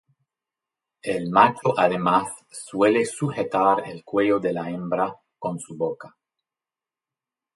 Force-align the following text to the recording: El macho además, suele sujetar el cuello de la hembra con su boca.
El 1.03 1.29
macho 1.29 1.77
además, 1.79 2.29
suele 2.49 3.05
sujetar 3.05 3.87
el 3.87 4.03
cuello 4.03 4.39
de 4.39 4.51
la 4.51 4.67
hembra 4.67 5.15
con 5.37 5.59
su 5.59 5.77
boca. 5.77 6.17